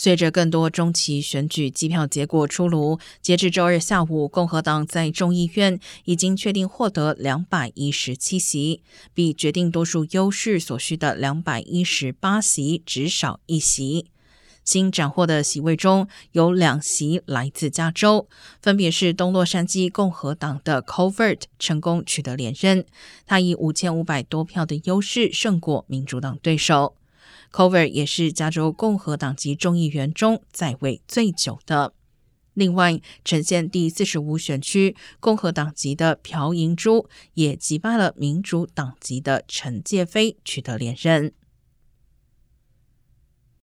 [0.00, 8.80] 随着更多中期选举计票结果出炉，截至周二下午，共和党在众议院已经确定获得两百一十七席，
[9.12, 14.06] 比决定多数优势所需的两百一十八席只少一席。
[14.62, 18.28] 新斩获的席位中有两席来自加州，
[18.62, 22.84] 分别是东洛杉矶共和党的 Covert 成功取得连任，
[23.26, 26.97] 他以五千五百多票的优势胜过民主党对手。
[27.52, 31.92] Cover 也是加州共和党籍众议员中在位最久的。
[32.54, 41.32] 另外，呈现第四十五选区共和党籍的朴银珠也击败了民主党籍的陈介飞，取得连任。